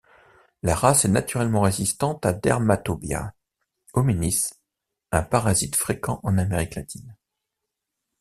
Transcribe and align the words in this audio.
La 0.63 0.73
race 0.73 1.05
est 1.05 1.09
naturellement 1.09 1.61
résistante 1.61 2.25
à 2.25 2.33
Dermatobia 2.33 3.35
hominis, 3.93 4.49
un 5.11 5.21
parasite 5.21 5.75
fréquent 5.75 6.19
en 6.23 6.39
Amérique 6.39 6.73
latine. 6.73 7.15